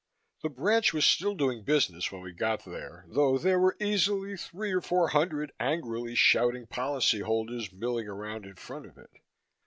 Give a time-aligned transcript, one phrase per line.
[0.41, 4.71] The branch was still doing business when we got there, though there were easily three
[4.73, 9.11] or four hundred angrily shouting policyholders milling around in front of it.